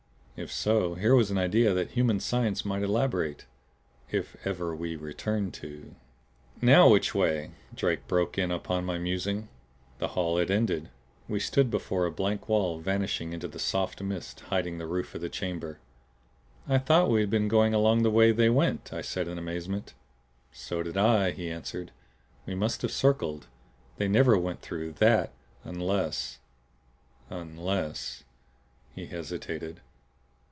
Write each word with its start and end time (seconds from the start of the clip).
If 0.37 0.51
so 0.51 0.95
here 0.95 1.13
was 1.13 1.29
an 1.29 1.37
idea 1.37 1.71
that 1.75 1.91
human 1.91 2.19
science 2.19 2.65
might 2.65 2.81
elaborate 2.81 3.45
if 4.09 4.35
ever 4.43 4.75
we 4.75 4.95
returned 4.95 5.53
to 5.55 5.93
"Now 6.59 6.89
which 6.89 7.13
way?" 7.13 7.51
Drake 7.75 8.07
broke 8.07 8.39
in 8.39 8.49
upon 8.49 8.83
my 8.83 8.97
musing. 8.97 9.49
The 9.99 10.07
hall 10.07 10.37
had 10.39 10.49
ended. 10.49 10.89
We 11.29 11.39
stood 11.39 11.69
before 11.69 12.07
a 12.07 12.11
blank 12.11 12.49
wall 12.49 12.79
vanishing 12.79 13.33
into 13.33 13.47
the 13.47 13.59
soft 13.59 14.01
mists 14.01 14.41
hiding 14.41 14.79
the 14.79 14.87
roof 14.87 15.13
of 15.13 15.21
the 15.21 15.29
chamber. 15.29 15.77
"I 16.67 16.79
thought 16.79 17.11
we 17.11 17.21
had 17.21 17.29
been 17.29 17.47
going 17.47 17.75
along 17.75 18.01
the 18.01 18.09
way 18.09 18.31
They 18.31 18.49
went," 18.49 18.91
I 18.91 19.01
said 19.01 19.27
in 19.27 19.37
amazement. 19.37 19.93
"So 20.51 20.81
did 20.81 20.97
I," 20.97 21.29
he 21.29 21.51
answered. 21.51 21.91
"We 22.47 22.55
must 22.55 22.81
have 22.81 22.91
circled. 22.91 23.45
They 23.97 24.07
never 24.07 24.35
went 24.39 24.61
through 24.63 24.93
THAT 24.93 25.31
unless 25.63 26.39
unless" 27.29 28.23
He 28.95 29.05
hesitated. 29.05 29.81